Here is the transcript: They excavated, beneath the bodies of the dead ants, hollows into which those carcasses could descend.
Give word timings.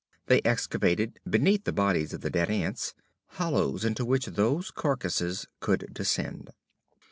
They 0.25 0.41
excavated, 0.41 1.19
beneath 1.29 1.65
the 1.65 1.71
bodies 1.71 2.11
of 2.11 2.21
the 2.21 2.31
dead 2.31 2.49
ants, 2.49 2.95
hollows 3.33 3.85
into 3.85 4.03
which 4.03 4.25
those 4.25 4.71
carcasses 4.71 5.45
could 5.59 5.89
descend. 5.93 6.49